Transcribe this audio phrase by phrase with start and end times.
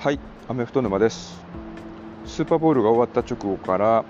[0.00, 1.44] はい、アメフト沼です。
[2.24, 4.06] スーパーボールが終わった直後から、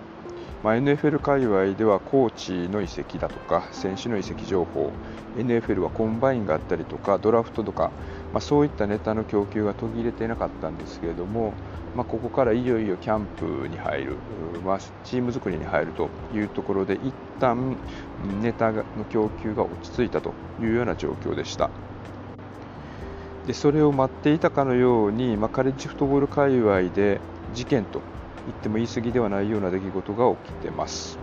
[0.63, 4.93] まあ、NFL 界隈ではコーチの移籍だとか、選手の移籍情報、
[5.37, 7.91] NFL はコンバインがあったりとか、ドラフトとか、
[8.33, 11.55] まあ、そういったネタの供給が途切れていなかったんですけれども、
[11.97, 14.17] まあ、ここからいよいよキャンプに入る、
[14.65, 17.77] まあ、チーム作りに入るというところで、一旦
[18.41, 21.69] ネタの供給が落ち着いたというような状況でした。
[23.47, 27.21] でそれを待っていたかのように、まあ、カレッジフットボール界隈で
[27.55, 28.01] 事件と
[28.47, 31.19] 言っても言い過ぎではないような出来事が起きてます。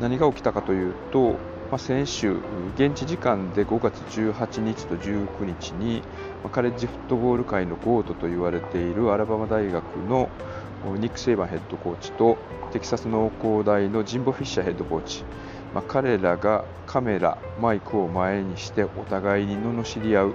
[0.00, 1.32] 何が起きたかというと、
[1.70, 2.36] まあ、先週、
[2.74, 6.02] 現地時間で5月18日と19日に、
[6.42, 10.28] まあ、カレッジフットボール界のゴートと言われているアラバマ大学の
[10.98, 12.36] ニック・セイバンヘッドコーチと
[12.72, 15.24] テキサス農工大のジンボ・フィッシャーヘッドコーチ、
[15.74, 20.34] まあ、彼らがカメラ、マイクを前にしてお互いに罵り合う、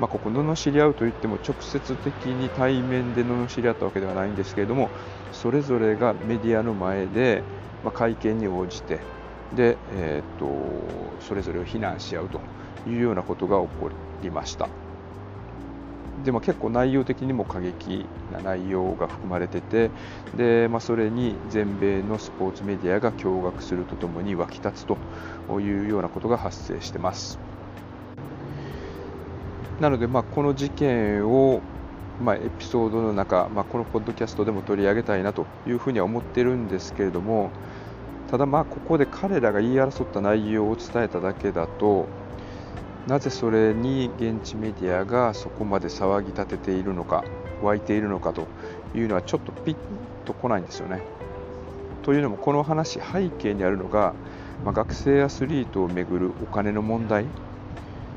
[0.00, 4.90] まあ、ここ罵り合うといっても直接的に対面で罵り合ったわけではないんですけれども
[5.32, 7.42] それぞれがメディアの前で、
[7.84, 8.98] まあ、会見に応じて
[9.54, 10.50] で、えー、と
[11.20, 12.40] それぞれを非難し合うと
[12.88, 13.90] いうようなことが起こ
[14.22, 14.81] りました。
[16.24, 19.90] でも結構内容的にも過激な内容が含まれてて
[20.36, 27.38] で、まあ、それに全米のスポーツメディアが驚愕するとともに沸き立つというようなことが発生してます。
[29.80, 31.60] なので、まあ、この事件を、
[32.22, 37.50] まあ、エピソードの中、まあ、このポッドキャストでも取り上げたいなというふうには思ってるんですけれども
[38.30, 42.06] ただまあここで彼らが言い争った内容を伝えただけだと
[43.06, 47.24] なぜそれに現地メディアがそこまで騒ぎ立てているのか、
[47.60, 48.46] 湧いているのかと
[48.94, 49.76] いうのはちょっとピッ
[50.24, 51.02] とこないんですよね。
[52.02, 54.14] というのも、この話、背景にあるのが、
[54.64, 57.30] まあ、学生アスリートをめぐるお金の問題、ま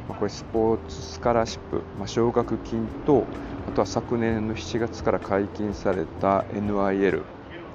[0.10, 3.26] あ、これ、スポーツスカラシップ、まあ、奨学金と、
[3.68, 7.24] あとは昨年の7月から解禁された NIL、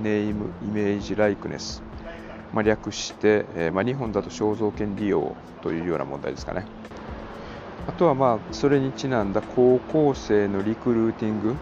[0.01, 1.83] ネーム・イメージ・ライクネス、
[2.53, 6.67] まあ、略して、えーまあ、日本だと肖像権利用というような問題ですかね。
[7.87, 11.55] あとはまあそれにちなんだ高校生のリクルーティング、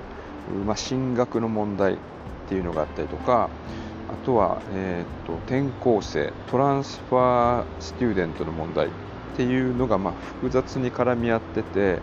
[0.67, 1.97] まあ、進学の問題っ
[2.49, 3.51] ていうのがあったりとか、
[4.09, 8.91] あとは、えー、と転校生、トランスファースチューデントの問題っ
[9.37, 12.01] ていうのがまあ複雑に絡み合ってて、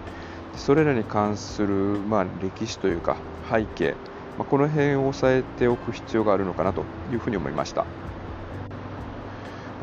[0.56, 3.18] それらに関するまあ歴史というか
[3.52, 3.96] 背景、
[4.38, 7.86] まあ、この辺を押さえておく必要があるのかなというふうに思いました。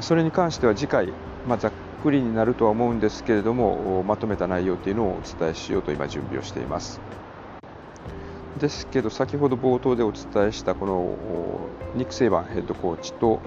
[0.01, 1.13] それに関しては次回、
[1.47, 7.01] まあ、ざっくりになるとは思うんですけれどもまとめた内容というのをお伝えしようと今準備をしています。
[8.59, 11.17] ですけど先ほど冒頭でお伝えしたこの
[11.95, 13.41] ニック・セイバンヘッドコーチと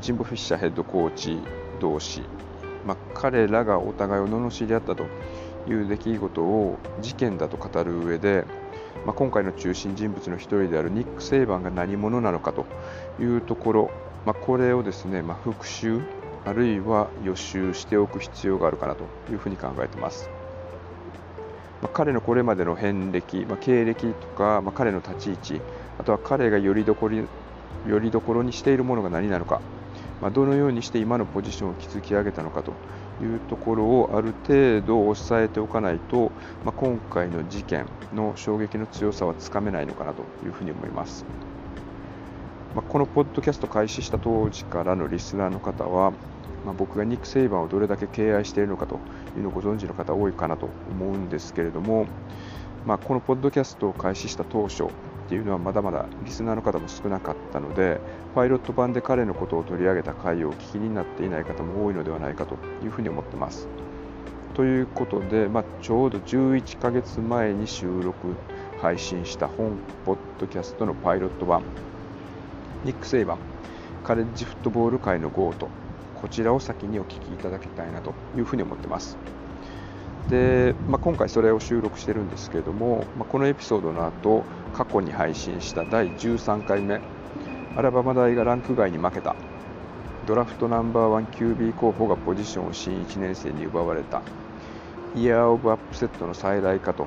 [0.00, 1.38] ジンボ・フィッシャーヘッドコーチ
[1.80, 2.22] 同士、
[2.86, 5.06] まあ、彼らがお互いを罵り合ったと
[5.68, 8.44] いう出来事を事件だと語る上で、
[9.06, 12.66] まあ、今回の中心人物の一人であるニック・セイバンが何者なのかと
[13.20, 13.90] いうところ、
[14.26, 16.00] まあ、これをですね、ま、復習
[16.44, 20.28] あるいは予習しておく必要があるかなというふうに考えています。
[21.80, 25.62] まあ、彼のこれまでの遍歴、まあ、経歴とか、まあ、彼の立ち位置、
[25.98, 27.16] あとは彼がよりどころ
[27.86, 29.60] よりどころにしているものが何なのか、
[30.20, 32.72] ま、どのようにして今のポジションを築き上げたのかと
[33.20, 36.30] いうところをある程度押さえておかないと、
[36.64, 41.24] ま、今回の事件の衝撃の強さはつかめないのかなというふうに思います。
[42.74, 46.12] まあ、このポッドキャスト開始した当時からのリスナーの方は、
[46.64, 48.98] まあ、僕がニック・セイバーをどれだけ敬愛しているのかと
[49.36, 52.06] いうのをご存知の方多いかなと思うんですけれども、
[52.86, 54.88] まあ、このポッドキャストを開始した当初っ
[55.28, 58.00] ていうのはまだまだリスナーの方も少なかったので
[58.34, 63.68] パイロット版で彼のことを取り上げた回をお聞きになっていない方も多いのではないかというふうに思ってます。
[64.54, 68.34] ということで、まあ、ちょうど11ヶ月前に収録
[68.80, 71.62] 配信した本ポッドキャストのパイロット版
[72.84, 73.38] ニック・セイバン
[74.04, 75.68] カレッジフットボール界のゴート
[76.20, 79.16] こちらを先にお聞きいただきたいなというふうに思ってます。
[80.28, 87.00] で、まあ、今回それを収録してるんですけれども、まあ、このエピソードの後過去に配信した第13回目
[87.76, 89.34] アラバマ大がランク外に負けた
[90.26, 94.22] ドラフトナンバーワン QB 候補がポジションを新1年生に奪われた
[95.16, 97.06] イヤー・オブ・アップセットの再来かと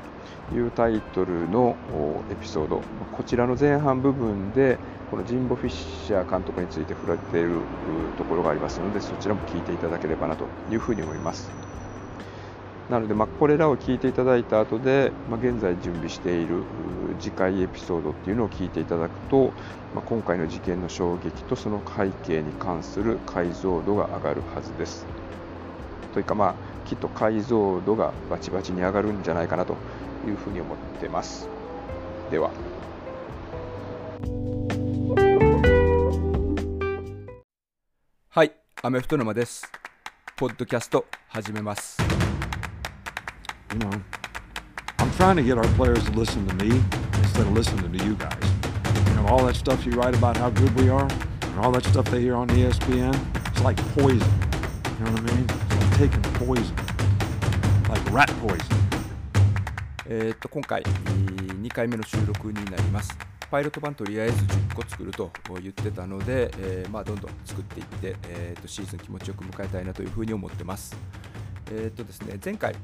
[0.53, 1.75] いうタイトルの
[2.29, 2.81] エピソード
[3.13, 4.77] こちらの前半部分で
[5.09, 7.59] このジンボ・フィッシャー監督について触れている
[8.17, 11.49] ところがありますのでそちらも聞いていただければなというふうに思います
[12.89, 16.63] なので、まあ、これらを聞いていただいた後で、まあ、現在準備している
[17.19, 19.51] 次回エピソードっていうのを聞いていただくと、
[19.95, 25.05] まあ、今回の事件の衝撃とその背景に関する解像度が上がるはずです。
[26.13, 26.55] というか、まあ、
[26.87, 29.75] きっと解像度がバチバチに上がるんじゃないかなと
[30.27, 31.49] いうふうに思ってます。
[32.29, 32.51] では。
[38.81, 39.71] アメフト沼です。
[40.35, 41.97] ポッドキャスト始めます。
[43.71, 43.89] You know,
[44.97, 46.83] I'm trying to get our players to listen to me
[47.23, 48.37] instead of listening to you guys.
[49.09, 51.83] You know, all that stuff you write about how good we are, and all that
[51.85, 53.15] stuff they hear on ESPN,
[53.47, 54.19] it's like poison.
[54.99, 55.47] You know what I mean?
[55.49, 56.75] It's like taking poison,
[57.89, 58.75] like rat poison.
[60.07, 63.17] えっと今回2回目の収録になります。
[63.49, 65.31] パイロット版とりあえず10個作ると
[65.61, 70.95] 言ってたので、えー、まあ、どんどん作っていって、えー、とシーズン気持ちよく迎えたいなというふうに思ってます。
[71.71, 72.75] えーとですね、前回、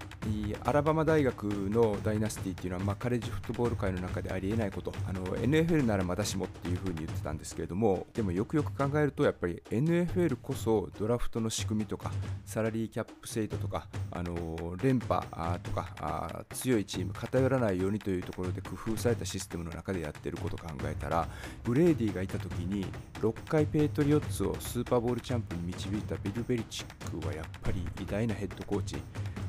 [0.64, 12.12] アラバマ大学のダイナスティっていうのは、まあ、カレッジフットボール界の中でありえないこと、あの NFL ならまだしもっていうふうに言ってたんですけれども、でもよくよく考えると、やっぱり NFL こそドラフトの仕組みとか、
[12.46, 15.26] サラリーキャップ制度とか、あの連覇
[15.60, 21.28] とか、強いチーム、偏らないようにというところで工夫されたシステムの中でやってることを考えたら、
[21.64, 22.86] ブレイディがいたときに、
[23.22, 28.71] 6回ペイトリオッツをスーパーボールチャンプに導いたビル・ベリチックはやっぱり偉大なヘッドコーチ、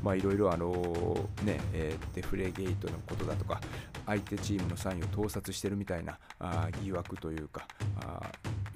[0.03, 0.73] まあ、いろいろあの、
[1.45, 3.61] ねえ、デフレゲートのことだとか、
[4.07, 7.69] 相手チームのサインを盗撮してるみたいなあ疑惑というか
[8.01, 8.21] あ、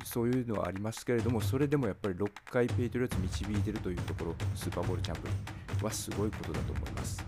[0.04, 5.20] そういうのはありますけれども、それでもやっぱり6回ペイトリオッツ導いてるというところ、スーパーボールチャン
[5.78, 7.26] プはすごいことだと思います。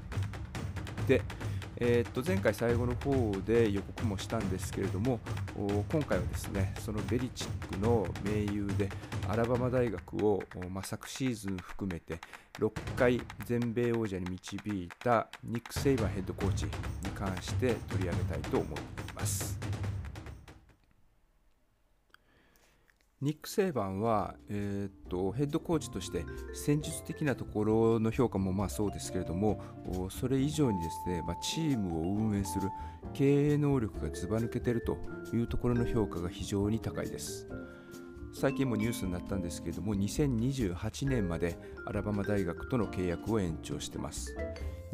[1.08, 1.22] で、
[1.80, 5.20] えー、っと前回最後の方で予告もしたんですけれども
[5.56, 8.88] 今回はですねそのベリチックの盟友で
[9.28, 12.20] アラバマ大学を、まあ、昨シーズン含めて
[12.58, 16.70] 6回全米王者に導いたニック・セイバーヘッドコーチに
[17.14, 18.80] 関して取り上げたいと思い
[19.14, 19.77] ます。
[23.20, 26.24] ニック・セイバンは、えー、とヘッドコーチとして
[26.54, 29.60] 戦術的なところの評価もまあそうですけれども
[30.08, 32.68] それ以上にですね、まあ、チームを運営する
[33.14, 34.98] 経営能力がずば抜けていると
[35.34, 37.48] いうところの評価が非常に高いです。
[38.32, 44.36] 最近もニュースになったんですけれども2028年までアラバマ大学との契約を延長してます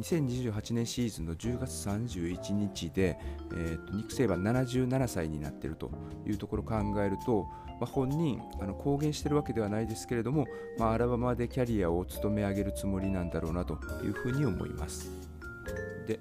[0.00, 3.18] 2028年シーズンの10月31日で、
[3.54, 5.90] えーと、ニック・セイバー77歳になっていると
[6.26, 7.46] いうところを考えると、
[7.84, 10.46] まあ、本人あの公言してるわけではないですけれども、
[10.78, 15.10] まあ、アラバマでキャリアを務め上げるつもりなんだろうなというふうに思います。
[16.06, 16.18] で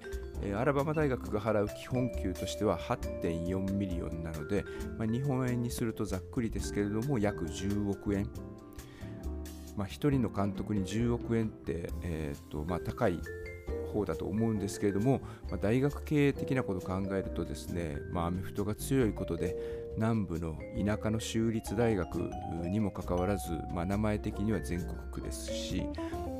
[0.55, 4.65] アラバマ大学が払う基本給としては8.4 million なので、
[4.97, 8.27] まあ、日本円にするとざっくりですけれども約10億円、
[9.77, 13.21] まあ、1人の監督に10億円って、えーとまあ、高い
[13.93, 19.55] 方だと思うんですけれども、まあ、大学経営的なことを考えるとですね、まあ、アメフトが強いことで
[19.95, 22.31] 南部の田舎の州立大学
[22.65, 25.83] にもかかわらず、まあ、名前的には全国区ですし、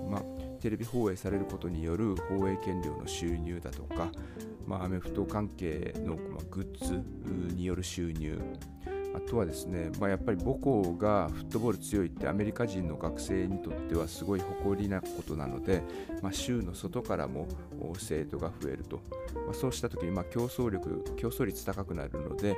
[0.10, 0.24] まあ、
[0.60, 4.12] テレビ放映されることによる放映権料の収入だとか、
[4.66, 6.18] まあ、アメフト関係の、
[6.50, 7.04] グッズ
[7.56, 8.40] による収入
[9.14, 15.84] あとはですね、まあ、やっぱり母校がフットボール強いってアメリカ人の学生にとってはすごい誇りなことなので、
[16.22, 17.48] まあ、州の外からも
[17.98, 19.02] 生徒が増えると、
[19.46, 22.56] まあ、そうした時にま競争力競争率高くなるので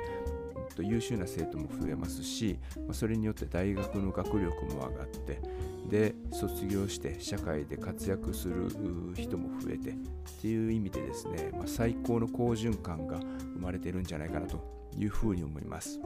[0.78, 5.40] 優秀な生徒も増えますし、まそれによって大学の学力も上がって
[5.88, 8.68] で卒業して社会で活躍する
[9.14, 9.94] 人も増えてっ
[10.42, 13.18] ていう意味でですね、ま、最高の好循環が
[13.54, 14.60] 生まれてるんじゃないかなと
[14.98, 16.00] いうふうに思います。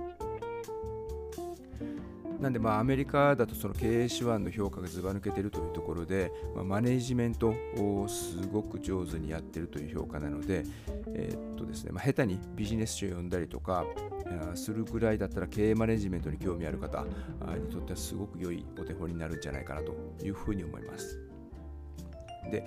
[2.40, 10.64] なんでまあアメリカだとその経営手腕の評価がずば抜けているというところで、まあ、マネジメントをすごく上手にやっているという評価なので、
[11.14, 13.84] えー、っとですねまあ、下手にビジネス書を読んだりとか
[14.54, 19.94] するぐらいだったら経営マネジメントに興味ある方にとってはすごく良いお手本になるんじゃないかなと
[20.24, 21.18] いうふうに思います。
[22.50, 22.64] で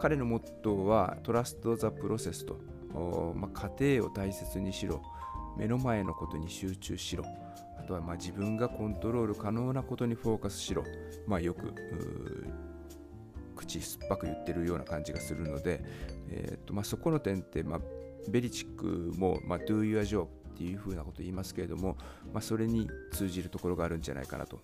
[0.00, 2.58] 彼のモットーはトラスト・ザ・プロセスと、
[3.34, 5.02] まあ、家庭を大切にしろ
[5.60, 7.24] 目の前のことに集中しろ
[7.78, 10.82] あとはま自分がコントロール可能なことにフォーカスしろ、
[11.26, 11.74] まあ、よく
[13.54, 15.84] 口酸っぱく言ってるような感じがするので、
[16.30, 17.80] えーとまあ、そこの点って、まあ、
[18.30, 21.98] ベリチックも、まあ、Do your job っていうふうなことを言いますけれども、
[22.32, 24.62] まあ、それに通じるところがあるんじゃないかなと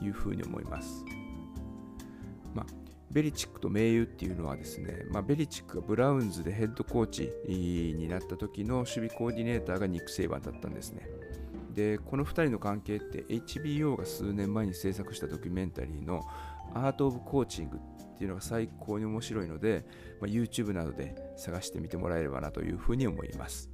[0.00, 1.04] いうふうに思います。
[2.54, 2.66] まあ、
[3.10, 11.08] ベリチックと盟友っていうのはですね、まあ、ベリチックがブラウンズでヘッドコーチになった時の守備コーディネーターがニック・セイバンだったんですね。
[11.72, 16.22] でこの2人の関係って HBO が数年前に制作したドキュメンタリーの
[16.74, 19.84] アート・オブ・コーチングっていうのが最高に面白いので、
[20.20, 23.70] まあ、YouTube などで探してみてもらえればなというふうに思います。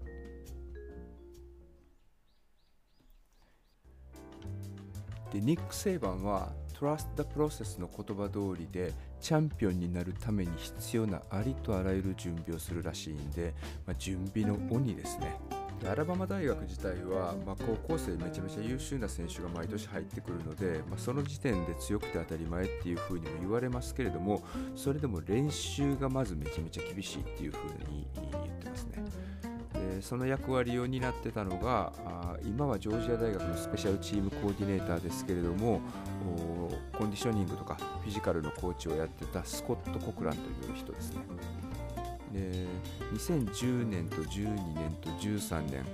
[5.32, 13.54] でニック・セイバンは Trust the Process の言葉通りでチャンピオンになるために必要なありとあらゆる準備をするらしいんで、
[13.86, 15.36] まあ、準備の鬼ですね。
[15.80, 24.42] でアラバマ大学自体は、まあ、高校生めちゃめちゃ優秀な選手が毎年入ってくるので、まあ、その時点で強くて当たり前っていうふうにも言われますけれども
[24.74, 29.21] それでも練習がまずめちゃめちゃ厳しいっていうふうに言ってますね。
[30.02, 31.92] その役割を担ってたのが
[32.44, 35.80] 今はジョージア大学のスペシャルチームコーディネーターですけれども
[36.98, 41.20] コンディショニングとかフィジカルのコーチをやってたスコット・コクランという人ですね。
[42.32, 42.66] で
[43.14, 45.84] 2010年と12年と13年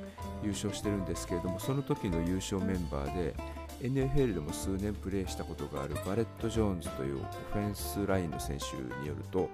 [0.42, 3.34] 優勝してるんですけれどもその時の優勝メンバーで
[3.82, 7.20] NFL でも数年プレーしたことがあるバレット・ジョーンズというオ
[7.52, 9.50] フェンスラインの選手によると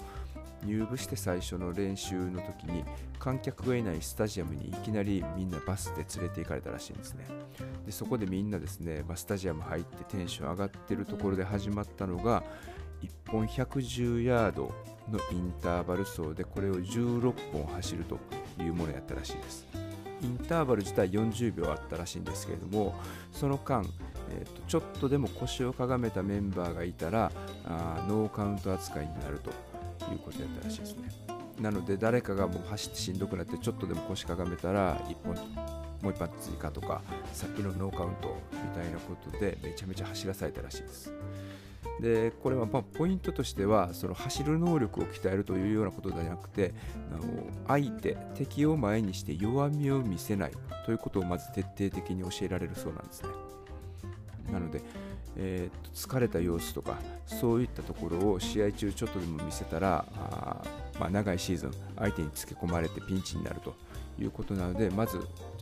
[0.64, 2.84] 入部して最初の練習の時に
[3.18, 7.26] 観客がいないスタジアムにいきなりみんなバスで連れて行かれたらしいんですね。
[7.86, 12.42] でそこでみんなですね、まあ、スタジアム入ってテンション上がってるところで始まったのが
[13.02, 14.72] 1本110ヤード
[15.10, 18.18] のインターバル走でこれを16本走ると
[18.62, 19.66] いうものやったらしいです。
[20.22, 22.94] インターバル自体40秒あったらしいんですけれども
[23.30, 23.84] その間、
[24.30, 27.30] えーと、ちょっとでも腰をかがめたメンバーがいたら
[27.66, 29.73] あノーカウント扱いになると。
[30.12, 31.08] いうことやったらしいですね。
[31.60, 35.34] なので誰かがもう走ってしんどくなってちょっとでも腰かがめたら1本
[36.02, 37.00] もう1本追加とか
[37.32, 41.12] さっきのノーカウントみたいなことでめちゃめちゃ走らされたらしいです。
[42.00, 46.74] でこれはまポイントとしてはその走る能力を鍛えるというようなことではなくて
[47.12, 47.22] あの
[47.68, 50.52] 相手敵を前にして弱みを見せない
[50.86, 53.28] ということをまず徹底的に教えられるそうなんですね。
[54.52, 54.82] なので
[55.36, 60.62] えー、と疲れた様子とかそういったところを試合中ちょっとでも見せたらあ、
[60.98, 63.74] まあ、長いシーズン相手につけ込まれてピンチになると
[64.20, 65.18] いうことなのでまず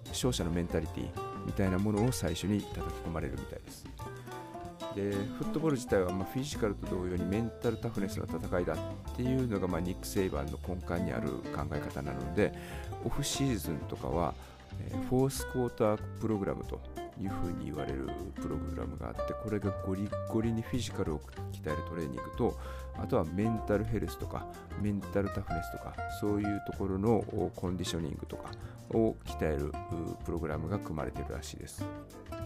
[0.09, 3.87] 勝者のメンタリティーみたいなものを最初に叩き込まれるみたいです。
[4.95, 8.77] でフットボール自体はまフィジカルと同様にメンタルタフネスの戦いだっ
[9.17, 12.53] ていうのがまニック・セイバーの根幹にある考え方なので
[13.03, 14.35] オフシーズンとかは
[15.09, 16.79] フォースクォータープログラムと
[17.23, 21.21] いうふうに言われるプログラムがあってこれがゴリゴリにフィジカルを
[21.53, 22.59] 鍛えるトレーニングと
[22.99, 24.47] あとはメンタルヘルスとか
[24.81, 27.25] メンタルタフネスとかそういうところの
[27.55, 28.51] コンディショニングとか
[28.91, 29.73] を鍛える
[30.25, 31.85] プログラムが組まれているらしいです。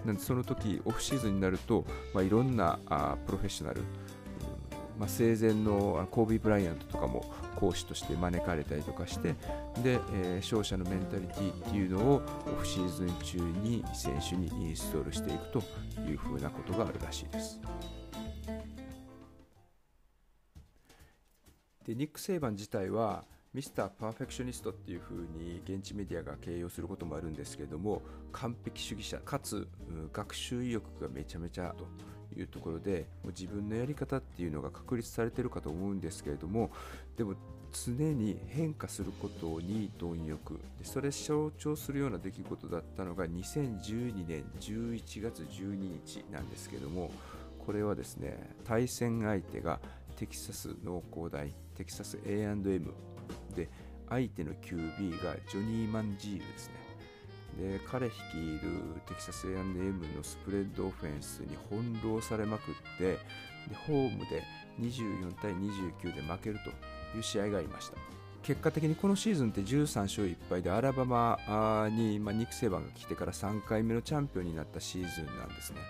[0.04, 3.82] なんでその時オフシーズンになると、まあ、いろんなあプロフェッショナル
[4.98, 7.24] まあ、生前のコービー・ブライアントとかも
[7.56, 9.34] 講師として招かれたりとかして
[9.82, 15.62] で、えー、勝者のメンタリティっていうのをオフシーズン中に選手にインストールしていくと
[16.08, 17.60] いうふうなことがあるらしいです。
[21.86, 23.24] でニック・セイバン自体は
[23.54, 29.66] ミスター・パーフェクショニストっていうふうに現地メディアが形容することもあるんですけれども完璧主義者かつ
[30.12, 31.86] 学習意欲がめちゃめちゃと
[32.34, 36.70] いうところで自分のやり方っていうのが確立されてるかと思うんですけれども
[37.16, 37.34] でも
[37.72, 40.54] 常に変化することに貪欲。
[40.78, 47.10] でそれ象徴するような出来事だったのが2012年11月12日なんですけども
[47.58, 49.80] これはですね対戦相手が
[50.16, 52.92] テキサス農工大テキサス A&M
[53.54, 53.68] で
[54.08, 56.85] 相手の QB がジョニー・マンジールですね。
[57.58, 58.60] で彼率いる
[59.06, 63.18] テキサス A&M のスプレッドオフェンスに翻弄されまくってで
[63.86, 64.42] ホームで
[64.80, 66.58] 24対29で負ける
[67.12, 67.96] という試合がありました。
[68.42, 75.80] 結果的にこのシーズンって13勝1敗でアラバマに、まあ、ニック・セバンが来てから3回目のチャンピオンになったシーズンなんですね。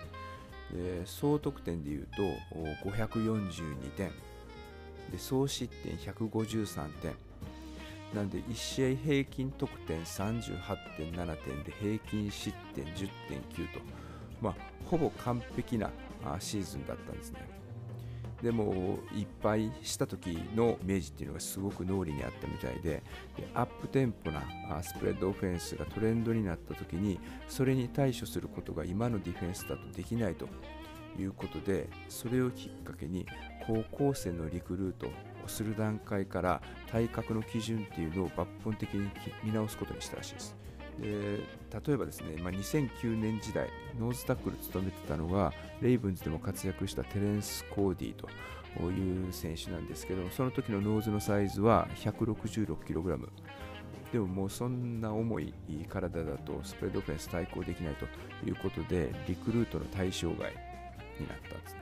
[0.72, 2.22] で総得点でいうと
[2.88, 4.10] 542点。
[5.12, 7.14] で総失点153点。
[8.16, 13.80] なんで1試合平均得点38.7点で平均失点10.9と、
[14.40, 14.54] まあ、
[14.86, 15.90] ほぼ完璧な
[16.40, 17.46] シーズンだったんですね。
[18.42, 23.02] でもいっぱいした時のイメージっていうのがすごく脳裏にあったみたいで
[23.36, 24.42] でアップテンポな
[24.82, 27.18] スプレッドオフェンスがトレンドになった時に
[27.48, 30.48] それに対処することが今のディフェンスだとできないと
[31.22, 33.26] いうことでそれをきっかけに
[33.66, 35.10] 高校生のリクルートを
[35.48, 39.10] する段階から体格の基準っていうのを抜本的に
[39.42, 40.56] 見直すことにしたらしいです。
[41.00, 41.40] で
[41.86, 43.68] 例えばですね、まあ、2009年時代
[43.98, 48.28] ノーズタックル務めてたのがレイブンズでも活躍したテレンス・コーディと
[48.90, 53.28] いう選手なんですけどその時のノーズのサイズは 166kg
[54.12, 55.52] でももうそんな重い
[55.88, 58.06] 体だとスプレッドオフェンス対抗できないと
[58.48, 60.52] いうことでリクルートの対象外
[61.20, 61.80] になったんですね。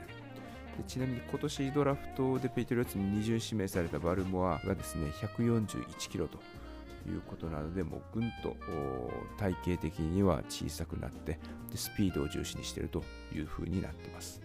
[0.78, 6.38] でちなみに今年ドラフトでペイトリオッツに二巡指名されたバルモアがですね141キロと
[7.08, 8.56] いうことなのでもうぐんと
[9.38, 11.38] 体型的には小さくなって
[11.70, 14.40] でスピードを重視にしているというふうになってます。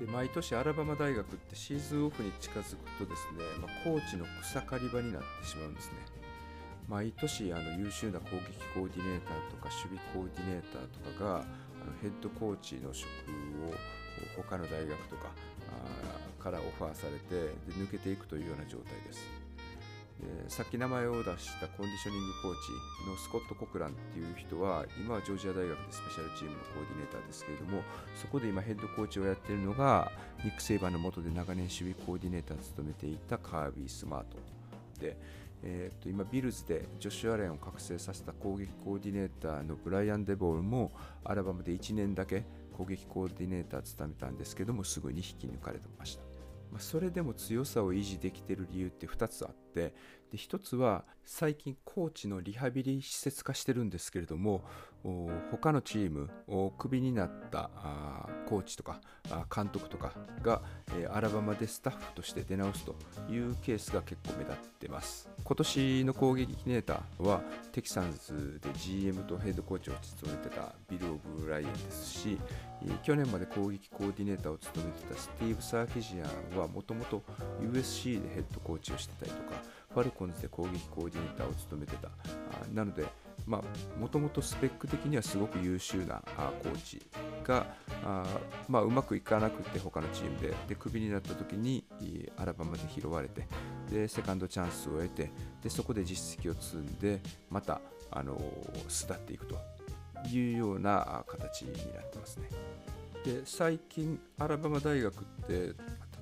[0.00, 6.13] で毎年アラバマ大学ってシーズンオフに近づくとですね、まあ、コーチの草刈り場になってしまうんですね。
[6.88, 11.44] 毎年あの優秀な攻撃コーディネーターとか守備コーディネーターとかがあの
[12.02, 13.08] ヘッドコーチの職
[13.66, 13.74] を
[14.36, 15.30] 他の大学とか
[16.38, 19.44] からオファーされてで抜けていくというような状態です。
[20.20, 27.82] でさっき名前を出したコンディショニングコーチのスコット・コクランっていう人は今はジョージア大学でスペシャルチームのコーディネーターですけれども
[28.14, 30.12] そこで今ヘッドコーチをやっているのが
[30.44, 34.38] ニック・セイバーの下で長年守備コーディネーターを務めていたカービー・スマート。
[35.00, 35.16] で、
[35.66, 40.92] えー、と今ビルズでジョシュ・アレンを覚醒させた攻撃コーディネーターのブライアン・デボールも
[41.24, 42.44] アラバムで1年だけ
[42.76, 46.34] 攻撃コーディネーターを務めたんですけどもすぐに引き抜かれてました。
[46.74, 49.94] ま、それでも強さを維持できてる理由って2つあって
[50.30, 54.64] で1つは最近コーチのリハビリ施設化してるんですけれども
[55.50, 57.70] 他のチームをクビになった
[58.46, 59.00] コーチとか
[59.54, 60.62] 監督とかが、
[60.96, 62.94] えアラバマでスタッフとして出直すと
[63.30, 65.28] いうケースが結構目立ってます。
[65.44, 67.42] 今年の攻撃ネーターは
[67.72, 72.38] テキサンズで GM とヘッドコーチを務めてたビル・オブ・ライエンですし
[73.02, 77.22] 去年まで攻撃コーディネーターを務めてたスティーブ・サーキジアンはもともと
[77.60, 79.60] USC でヘッドコーチをしてたりとか
[79.92, 82.08] ファルコンズで攻撃コーディネーターを務めてた。
[82.72, 83.04] なので
[83.46, 83.62] も
[84.10, 86.22] ともとスペック的にはすごく優秀な
[86.62, 87.02] コーチ
[87.44, 87.66] が
[88.04, 88.24] あ、
[88.68, 91.84] まあ、うまくいかなくて他のチームででクビになった時に
[92.36, 93.46] アラバマで拾われて
[93.90, 95.30] でセカンドチャンスを得て
[95.62, 97.20] でそこで実績を積んで
[97.50, 98.40] またあの
[98.88, 99.56] 巣立っていくと
[100.30, 102.48] いうような形になってますね。
[103.24, 105.74] で最近アラバマ大学って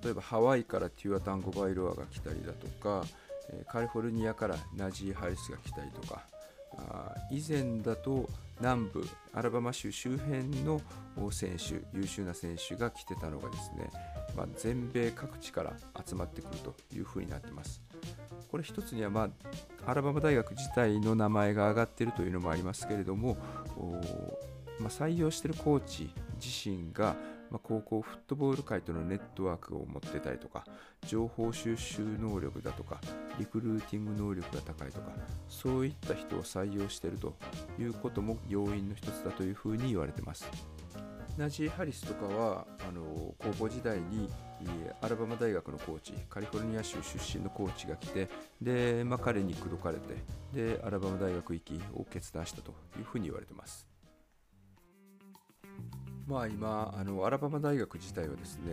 [0.03, 3.05] 例えばハワイからテュアタンゴバイロアが来たりだとか
[3.69, 6.23] カリフォルニアからナジー・ハリスが来たりとか
[7.31, 8.29] 以前だと
[8.61, 10.81] 南部アラバマ州周辺の
[11.31, 13.91] 選手優秀な選手が来てたのがですね、
[14.37, 15.75] まあ、全米各地から
[16.07, 17.83] 集まってくるというふうになってます。
[18.51, 19.31] これ一つには、ま
[19.87, 23.37] あ、アラバマ大学自体の名前が挙がっているというのもありますけれども、
[24.79, 27.17] まあ、採用しているコーチ自身が
[27.53, 30.65] まあ、高校フットボール界とのネットワークを持ってたりとか
[31.07, 32.99] 情報収集能力だとか
[33.39, 35.13] リクルーティング能力が高いとか
[35.49, 37.35] そういった人を採用していると
[37.79, 40.51] いうことも要因の一つだというふうに言われてます。
[41.37, 44.29] ナジー・ハリスとかはあの高校時代に
[45.01, 48.29] アラバマ大学のコーチカリフォルニア州出身のコーチが来て
[48.61, 50.15] で、まあ、彼に口説かれて
[50.53, 53.92] でアラバマ大学行きを決断したというふうに言われてます。
[56.27, 58.73] まあ今あのアラバマ大学自体はですね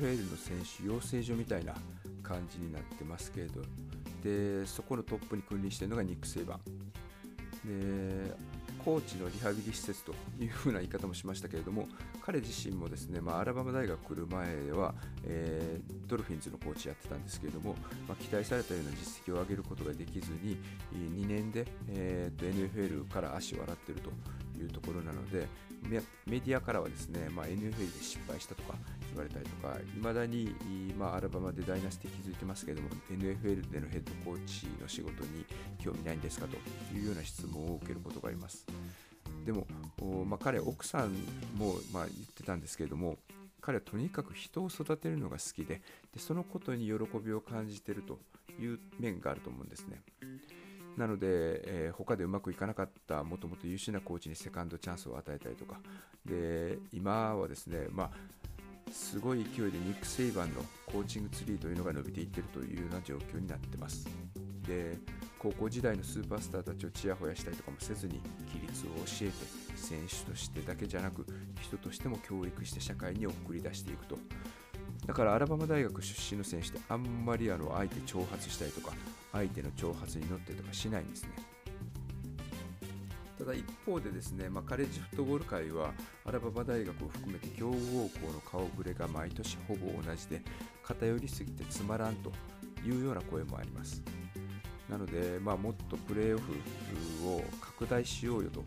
[0.00, 1.74] NFL の選手養成所みたいな
[2.22, 3.62] 感じになってますけれど
[4.22, 6.60] でそこのトップに君臨しているのがニック・セイバン。
[7.64, 8.34] で
[8.84, 11.88] コーチのリハビリ施設というふうな言い方もしましたけれども
[12.24, 14.94] 彼自身もですね、まあ、アラバマ大学来る前は、
[15.24, 17.74] えー、ドルフィンズのコーチやってたんですけれども、
[18.06, 20.56] まあ、期待されたような実績を上げることができずに
[20.94, 24.10] 2年で、えー、と NFL から足を洗っていると。
[24.62, 25.46] いうところなので
[25.88, 28.74] メディアからはですね、まあ、NFL で失敗したとか
[29.10, 30.54] 言われたりとかいまだに、
[30.98, 35.44] まあ、アラバマで dynasty 築いてますけども NFL でのヘッドコーチの仕事に
[35.78, 36.56] 興味ないんですかと
[36.96, 38.66] いうような質問を受けることがあります
[39.44, 39.66] でも、
[40.26, 41.12] まあ、彼奥さん
[41.56, 43.16] も、まあ、言ってたんですけれども
[43.60, 45.82] 彼はとにかく人を育てるのが好きで
[46.14, 48.18] でそのことに喜びを感じてると
[48.60, 50.02] いう面があると思うんですね。
[50.96, 55.80] なので、えー、他でうまくいかなかったもともと優秀なコーチにセカンドチャンスを与えたりとか。
[56.24, 58.10] で今はですね、まあ、
[58.90, 64.08] すごい勢いでニック・セイバンのコーチングツリーというのが伸びていっているというような状況になってます。
[64.66, 64.98] で
[65.38, 68.20] 高校時代のスーパースターたちをちやほやしたりとかもせずに
[68.52, 69.32] 規律を教えて
[69.76, 71.24] 選手としてだけじゃなく
[71.60, 74.18] 人としても教育して社会に送り出していくと。
[75.06, 78.92] だからアラバマ大学出身の選手ってあんまりあの相手挑発したりとか
[79.32, 81.30] 相手の挑発に乗ってとかしないんですね。
[83.38, 85.92] ただ一方でですね、まあ、カレッジフットボール界は
[86.24, 90.40] アラバマ大学を含めて強豪校の顔ぶれが毎年ほぼ同じで
[90.82, 92.32] 偏りすぎてつまらんと
[92.84, 94.02] いうような声もあります。
[94.88, 98.60] なので、まあ、もっとプレーオフを拡大しようよと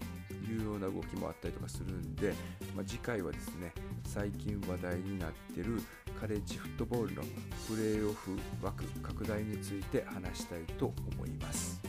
[0.51, 2.33] いうような動きもあったりとかするんで、
[2.75, 3.71] まあ、次回はですね
[4.05, 5.81] 最近話題になっている
[6.19, 7.21] カレッジフットボールの
[7.65, 11.79] プレーオフ枠拡大について話したいと思います。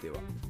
[0.00, 0.43] では。